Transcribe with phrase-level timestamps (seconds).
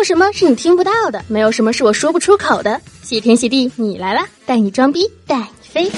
[0.00, 2.80] 有什么是你听不到的，没有什么是我说不出口的。
[3.02, 5.92] 谢天谢地，你来了，带你装逼，带你飞。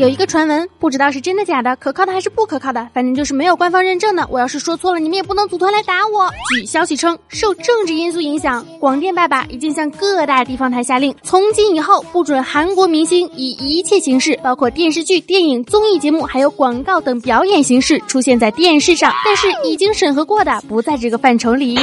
[0.00, 4.26] 有一个传闻，不知道是真的假的，可靠的还是不可靠的，反正就是没有官方认证的。
[4.30, 6.30] 我要是说错了，你们也不能组团来打我。
[6.48, 19.12] 据消息称，受政治因素影响，广电爸爸已经向各大地方台下令，从今以后不准韩国明星以一切形式，包括电视剧、电影、综艺节目，还有广告等表演形式出现在电视上。
[19.26, 21.76] 但是已经审核过的不在这个范畴里。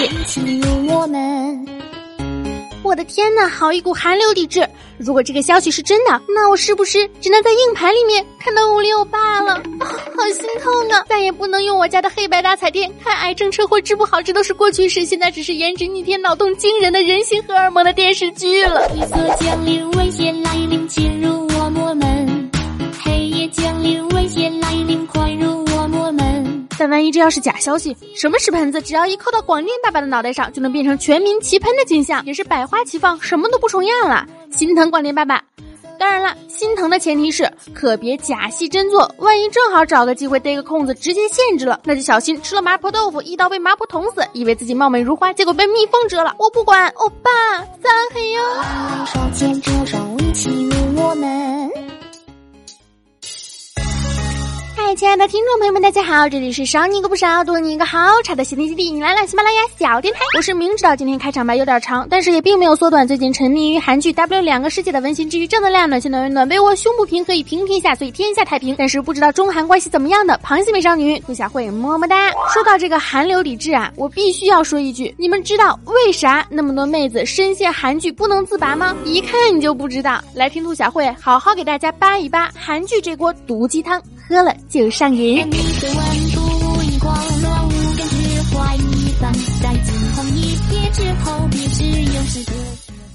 [2.88, 4.66] 我的天呐，好一股寒流抵制！
[4.98, 9.56] 如果这个消息是真的，那我是不是只能在硬盘里面看到五六八了？
[10.16, 11.04] 好心痛啊！
[11.10, 18.90] 再也不能用我家的黑白大彩电看癌症车祸治不好，这都是过去式，现在只是颜值逆天、脑洞惊人的人形荷尔蒙的电视剧了。
[18.90, 22.50] 黑色降临，危险来临，侵入我魔门。
[23.04, 25.57] 黑夜降临，危险来临，快入。
[26.78, 34.26] 但万一这要是假消息，什么屎盆子，只要一扣到广电爸爸的脑袋上，就能变成全民齐喷的景象，也是百花齐放，什么都不重样了。
[34.52, 35.44] 心疼广电爸爸，
[36.00, 39.12] 当然了，心疼的前提是可别假戏真做。
[39.18, 44.24] 万一正好找个机会逮个空子，直接限制了，那就小心吃了麻婆豆腐一刀被麻婆捅死。
[44.34, 46.36] 以为自己貌美如花，结果被蜜蜂蛰了。
[46.38, 47.32] 我不管，欧巴，
[47.82, 48.42] 撒黑哟。
[54.98, 68.74] 亲爱的听众朋友们，大家好，这里是少你一个不少，多你一个好差的喜天基地，你来了，喜马拉雅小电台，我是明知道今天开场白有点长，但是也并没有缩短最近沉迷于韩剧 W 两个世界的温馨治愈正能量暖心暖胃暖被窝胸不平可以平天下，所以天下太平。
[68.76, 72.32] 但是不知道中韩关系怎么样的螃蟹美少女陆小慧么么哒。
[72.52, 78.98] 说到这个韩流理智啊，我必须要说一句，你们知道为啥那么多妹子深陷韩剧不能自拔吗？
[79.06, 84.02] 一看你就不知道，来听陆小慧好好给大家扒一扒韩剧这锅毒鸡汤。
[84.28, 85.50] 喝了就上瘾。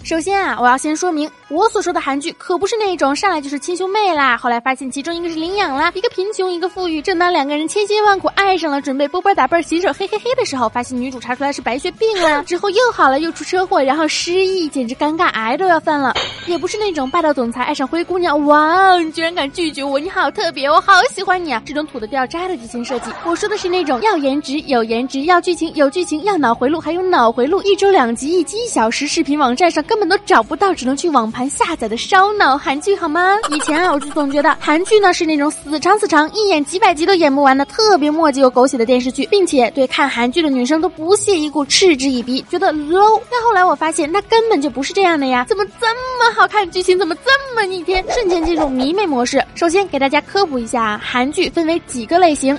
[0.05, 7.01] 首先啊，我要先说明，我所说的韩剧可不是那种上来就是亲兄妹啦，后来发现其中一个是领养啦，一个贫穷，一个富裕。
[7.01, 16.13] 正当两个人千辛万苦爱上了，准备波波打啵洗手嘿嘿嘿的时候，发现女主查出来是白血病了， 之后又好了，又出车祸，然后失忆，简直尴尬癌都要犯了。
[16.49, 21.63] 也不是那种霸道总裁爱上灰姑娘，哇，你居然敢拒绝我，你好特别，我好喜欢你啊！
[21.65, 33.37] 这种土的掉渣的剧情设计，我说的是那种要颜值有颜值，要剧情有剧情，要脑回路还有脑回路，一周两集，一集一小时，视频网站上根本都找不到，只能去网盘下载的烧脑韩剧好吗？
[33.51, 43.21] 以前啊，我就总觉得韩剧呢是那种死长死长，一演几百集都演不完的特别墨迹又狗血的电视剧，并且对看韩剧的女生都不屑一顾，嗤之以鼻，觉得 low。
[43.31, 45.87] 但后来我发现，那根本就不是这样的呀，怎么这
[46.19, 46.33] 么？
[46.35, 48.03] 好看，剧情怎么这么逆天？
[48.09, 49.45] 瞬间进入迷妹模式。
[49.55, 52.59] 首先给大家科普一下，韩剧分为几个类型。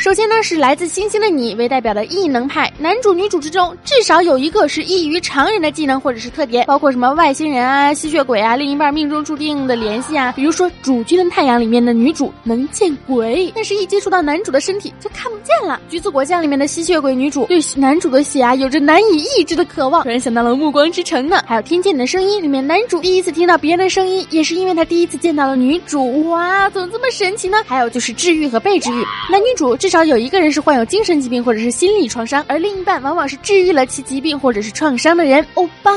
[0.00, 10.32] 首先呢，是来自星星的你为代表的异能派，男主女主之中至少有一个是异于常人的技能或者是特点，包括什么外星人啊、吸血鬼啊、另一半命中注定的联系啊。
[10.32, 15.78] 比如说《主君的太阳》里面的女主能见鬼，但是一接触到男主的身体就看不见了。
[15.90, 21.42] 《橘子果酱》里面的吸血鬼女主对男主的血啊有着难以抑制的渴望，突然想到了《暮光之城》呢。
[21.46, 26.30] 还有《听见你的声音》里面男主第一次听到别人的声音，也是因为他第一次见到了女主。
[26.30, 27.58] 哇，怎么这么神奇呢？
[27.66, 35.44] 还有就是治愈和被治愈，男女主至少有一个人是患有精神疾病或者是心理创伤，而另一半往往是治愈了其疾病或者是创伤的人。
[35.54, 35.92] 欧巴，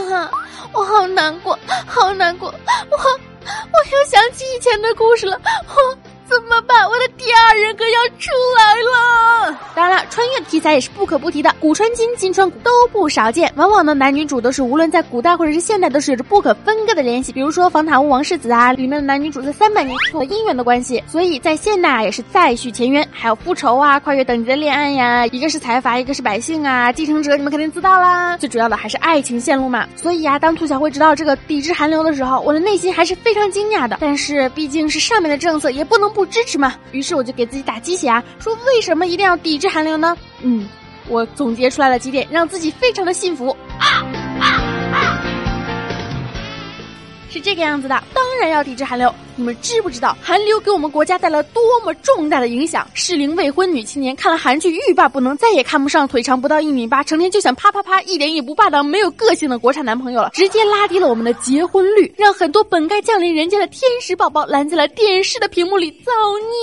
[0.74, 6.13] 我好难过，好难过，我我又想起以前的故事了，我。
[6.28, 6.90] 怎么办？
[6.90, 9.60] 我的第二人格要出来了！
[9.76, 13.52] 当然了，穿越题材也是不可不提的，古穿今，今穿古都不少见。
[13.56, 17.32] 往往呢，男女主都是无论在古代或者是现代，都是有着不可分割的联系。
[17.32, 23.08] 比如说《防塔屋王世子》啊，里面的男女主在三百年后的姻缘的关系，所以在现代啊也是再续前缘。
[23.12, 28.38] 还有复仇啊，跨越等级的恋爱呀，一个是财阀，一个是百姓啊，继承者你们肯定知道啦。
[28.38, 29.88] 最主要的还是爱情线路嘛。
[29.96, 33.98] 所以啊，当兔小慧知道这个抵制韩流的时候，我的内心还是非常惊讶的。
[34.00, 36.74] 但是毕竟是上面的政策，也不能不不支持嘛。
[36.94, 40.16] 于是我就给自己打鸡血啊，说为什么一定要抵制韩流呢？
[40.40, 40.66] 嗯，
[41.10, 43.54] 我总结出来了几点，让自己非常的幸福。
[47.30, 49.14] 是这个样子的，当然要抵制韩流。
[49.36, 52.88] 你们知不知道韩流给我们国家带来多么重大的影响？
[52.94, 66.12] 适龄未婚女青年看了韩剧欲罢不能，再也看不上腿长不到一米八，成天就想啪啪啪，一点也不霸道、没有个性的国产男朋友了，直接拉低了我们的结婚率，让很多本该降临人间的天使宝宝拦在了电视的屏幕里造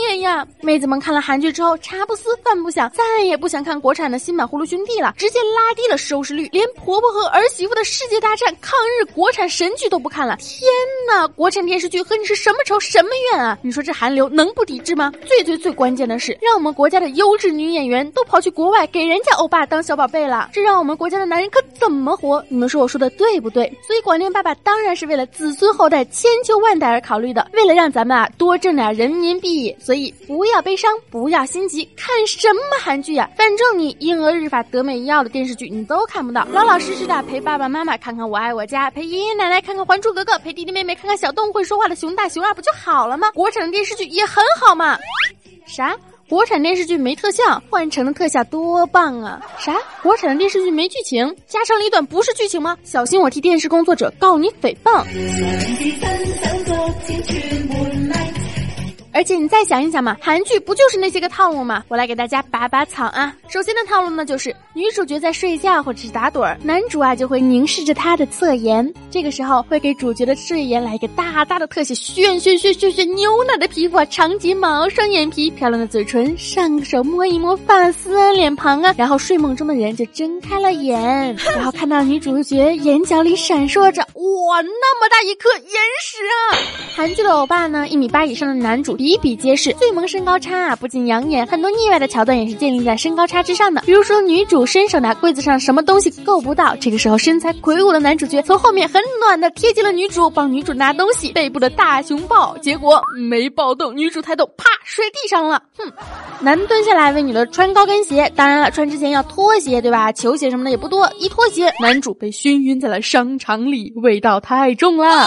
[0.09, 0.47] 孽呀！
[0.61, 10.37] 妹子们看了韩剧之后，茶不思饭不想，再也不想看国产的新版《葫芦兄弟》了，直接拉低了收视率，连婆婆和儿媳妇的世界大战抗日国产神剧都不看了。
[10.37, 10.61] 天
[11.09, 13.59] 呐，国产电视剧和你是什么仇什么怨啊？
[13.63, 15.13] 你说这韩流能不抵制吗？
[15.27, 22.45] 最最最关键的是，让我们国家的优质女演员都跑去国外给人家欧巴当小宝贝了，这让我们国家的男人可怎么活？
[22.49, 23.67] 你们说我说的对不对？
[23.87, 33.29] 所以广电爸爸当然是为了子孙后代千秋万代而考虑的，为了让咱们啊多挣点人民币，所以不要悲伤，不要心急，看什么韩剧呀？
[33.37, 43.31] 反正你婴儿日法德美要的电视剧你都看不到，老老实实的陪爸爸妈妈看看《我爱我家》，陪爷爷奶奶看看《还珠格格》，陪弟弟妹妹看看小动物会说话的《熊大熊二》，不就好了吗？
[43.33, 44.99] 国产的电视剧也很好嘛。
[45.67, 45.97] 啥？
[46.29, 49.41] 国产电视剧没特效，换成的特效多棒啊！
[49.59, 49.77] 啥？
[50.01, 52.77] 国产的电视剧没剧情，加长了一段不是剧情吗？
[52.85, 55.05] 小心我替电视工作者告你诽谤！
[59.13, 61.83] 而且你再想一想嘛，韩剧不就是那些个套路吗？
[61.89, 63.35] 我来给大家拔拔草啊。
[63.49, 85.73] 首先的套路呢，就是女主角在睡觉或者是打盹儿，男主啊就会凝视着她的侧颜，这个时候会给主角的睡颜来一个大大的特写，炫炫炫炫炫牛奶的皮肤啊，长睫毛、双眼皮、漂亮的嘴唇，上手摸一摸发丝啊、脸庞啊，然后睡梦中的人就睁开了眼， 然后看到女主角眼角里闪烁着哇那么大一颗眼
[86.03, 86.59] 屎啊！
[86.95, 88.95] 韩剧的欧巴呢，一米八以上的男主。
[88.95, 93.81] 比比皆是，最萌身高差啊，不仅养眼，很多腻歪的桥段也是建立在身高差之上的。
[93.87, 105.63] 比如说，女主伸手拿柜子上什么东西够不到，这个时候身材魁梧的男主角从后面很暖的贴近了女主，帮女主拿东西，背部的大熊抱，结果没抱动，女主抬头啪摔地上了。
[105.77, 105.93] 哼，
[106.41, 110.11] 男蹲下来为女的穿高跟鞋，当然了，穿之前要脱鞋，对吧？
[110.13, 115.27] 球鞋什么的也不多，一脱鞋，男主被熏晕在了商场里，味道太重了。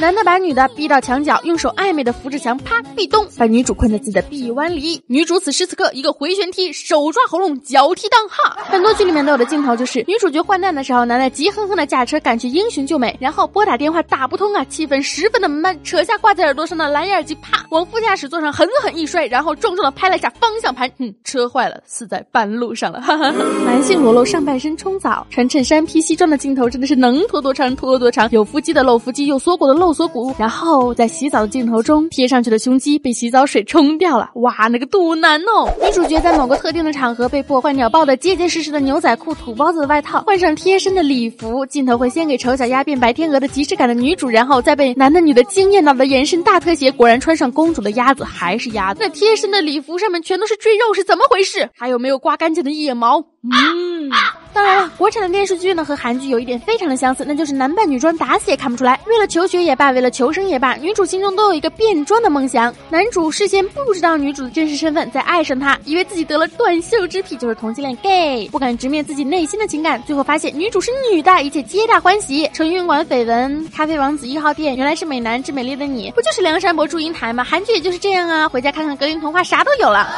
[0.00, 4.98] 男的把女的逼到墙角，用手暧昧的扶着墙，啪，壁咚，把女主困在自己的臂弯里。
[5.06, 8.56] 女主此时此刻一个回旋踢，手抓喉咙，脚踢裆，哈！
[8.64, 23.30] 很多剧里面都有的镜头就是，女主角患难的时候，男的急哼哼的驾车赶去英雄救美，然后拨打电话打不通啊，气氛十分的闷，扯下挂在耳朵上的蓝牙耳机，啪，往副驾驶座上狠狠一摔，然后重重的拍了一下方向盘，嗯，车坏了，死在半路上了，哈哈。
[23.66, 29.89] 男性裸露上半身冲澡，穿衬衫披西装的镜头真的是能拖多长拖多长，有腹肌的露腹肌，有锁骨的露。
[29.92, 35.68] 锁骨，然后在洗澡的镜头中贴上去的胸肌被洗澡水冲掉了，哇，那个肚腩哦！
[35.82, 41.64] 女主角在某个特定的场合被迫换掉抱的结结实实的牛仔裤、土包子的外套，换上贴身的礼服。
[41.66, 49.00] 镜头会先给丑小鸭变白天鹅的即视感的女主，然后再被男的女的惊艳到的延伸大特写，果然穿上公主的鸭子还是鸭子。
[49.02, 51.68] 那贴身的礼服上面全都是赘肉，是怎么回事？
[51.76, 53.18] 还有没有刮干净的腋毛？
[53.42, 54.10] 嗯。
[54.52, 58.98] 当然了，国产的电视剧呢和韩剧有一点非常的相似，那就是男扮女装打死也看不出来。
[59.06, 62.74] 为了求学也罢，为了求生也罢，女主心中都有一个变装的梦想。
[62.90, 70.02] 男主事先不知道女主的真实身份，在爱上她，以为自己得了断袖之癖，就是同性恋 gay，不敢直面自己内心的情感。
[70.02, 72.48] 最后发现女主是女的，一切皆大欢喜。
[72.52, 77.44] 成运馆绯闻，咖啡王子一号店，原来是美男之美丽的你，不就是梁山伯祝英台吗？
[77.44, 80.08] 韩剧也就是这样啊，回家看看格林童话，啥都有了。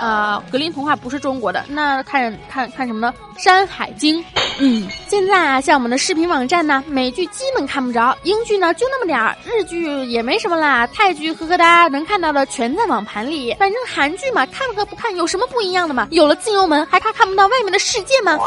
[0.00, 3.14] 啊，格林童话不是中国的，那看看看什么呢？
[3.38, 4.24] 山海经。
[4.60, 13.52] 嗯，现在啊，像我们的视频网站呢，美剧基本看不着，英剧呢就那么点儿，日剧也没什么啦，泰剧呵呵哒，能看到的全在网盘里。
[13.54, 16.06] 反正韩剧嘛，看和不看有什么不一样的嘛？
[16.10, 18.38] 有了自由门，还怕看不到外面的世界吗？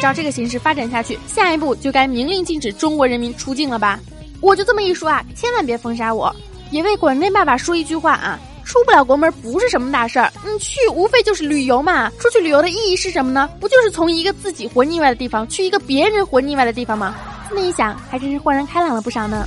[0.00, 4.00] 照这个形式发展下去，下一步就该明令禁止中国人民出境了吧？
[4.40, 6.34] 我就这么一说啊，千万别封杀我，
[6.70, 8.40] 也为广电爸爸说一句话啊。
[8.70, 12.08] 出不了国门不是什么大事儿，你去无非就是旅游嘛。
[12.20, 13.50] 出去旅游的意义是什么呢？
[13.58, 17.16] 不就是从一个自己活腻歪的地方去一个别人活腻歪的地方吗？
[17.48, 19.44] 这么一想，还真是豁然开朗了不少呢。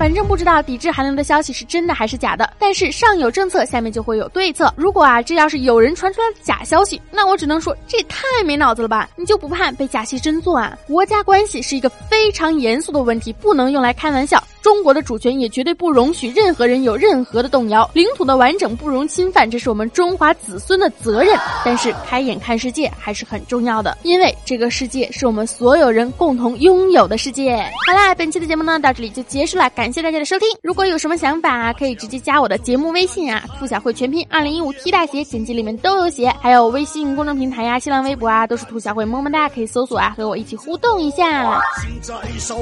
[0.00, 4.72] 反正不知道抵制韩流的消息是真的还是假的，但是上有政策，下面就会有对策。
[4.74, 9.06] 如果啊，这要是有人传出来假消息，那我只能说这也太没脑子了吧！
[9.14, 10.74] 你就不怕被假戏真做啊？
[10.86, 14.42] 国家关系是一个非常严肃的问题，不能用来开玩笑。
[14.62, 21.36] 中国的主权也绝对不容许任何人有任何的动摇，领土的完整不容侵犯，这是我们中华子孙的责任。
[21.64, 27.56] 但是开眼看世界还是很重要的，因为这个世界是我们所有人共同拥有的世界。
[27.86, 30.48] 好啦，本期的节目呢到这里就结束了，感谢大家的收听。
[30.62, 36.28] 如果有什么想法，可以直接加我的节目微信啊，兔小慧全拼二零一五 T 大写，简介里面都有写。
[36.40, 41.60] 还有微信公众平台呀、新浪微博啊，都是兔小慧么么哒，可以搜索啊，和我一起互动一下。
[41.82, 42.14] 心在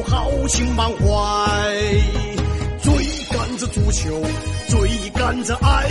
[0.06, 1.87] 好情满怀，
[2.82, 2.92] 追
[3.30, 3.66] 赶着。
[3.68, 4.22] 足球，
[4.68, 5.90] 追赶着爱，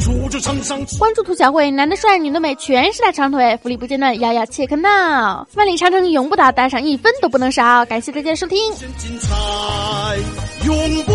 [0.00, 0.84] 足球场上。
[0.98, 7.84] 关注兔小慧，男的帅，女的美，全是大长腿，福利不间断，丫丫切克闹，万里长城永不倒，打赏一分都不能少。
[7.86, 8.58] 感谢大家收听。
[8.74, 10.16] 精彩，
[10.66, 11.12] 永不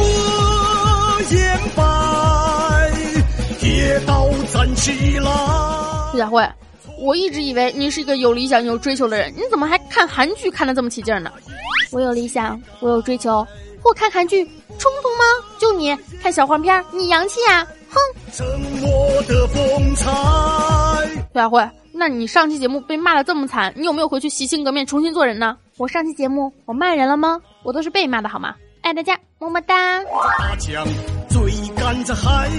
[1.33, 2.91] 言败，
[3.59, 5.31] 跌倒站起来。
[6.11, 6.47] 兔小慧，
[6.97, 11.31] 我一直以为你是一个有理想、有追求的人，你怎么还看韩剧看得这么起劲呢？
[11.91, 13.45] 我有理想，我有追求，
[13.83, 14.43] 我看韩剧
[14.77, 15.23] 冲突吗？
[15.59, 17.65] 就你看小黄片，你洋气啊！
[17.89, 17.99] 哼！
[18.31, 18.45] 沉
[18.81, 20.05] 默的风采。
[21.33, 25.57] 兔小慧，那你上期节目被骂的这么惨，你有没有回去洗心革面，重新做人呢？
[25.77, 27.39] 我上期节目我骂人了吗？
[27.63, 28.55] 我都是被骂的好吗？
[28.81, 30.03] 爱大家，么么哒！
[30.37, 30.85] 大江
[31.29, 32.49] 追赶着海，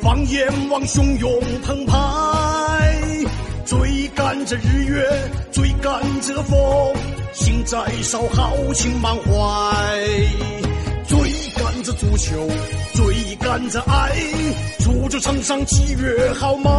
[0.00, 1.94] 放眼望汹涌澎湃，
[3.64, 6.56] 追赶着日月，追赶着风。
[7.66, 9.28] 心在烧，豪情满怀，
[11.08, 11.18] 追
[11.56, 12.48] 赶着足球，
[12.94, 14.16] 追赶着爱，
[14.78, 16.70] 足球场上气越豪迈，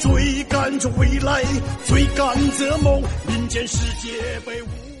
[0.00, 1.44] 追赶着未来，
[1.86, 4.10] 追赶着梦，人间世界
[4.44, 4.91] 被无。